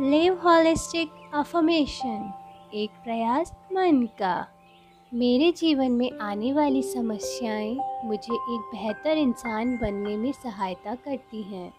Live 0.00 0.34
holistic 0.34 1.10
affirmation 1.34 2.32
एक 2.74 2.90
प्रयास 2.90 3.52
मन 3.72 4.08
का। 4.18 4.46
मेरे 5.14 5.52
जीवन 5.52 5.92
में 5.92 6.18
आने 6.18 6.52
वाली 6.52 6.82
समस्याएँ 6.82 8.02
मुझे 8.04 8.34
एक 8.34 8.70
बेहतर 8.74 9.18
इंसान 9.18 9.76
बनने 9.76 10.16
में 10.16 10.32
सहायता 10.32 10.94
करती 10.94 11.42
हैं। 11.42 11.72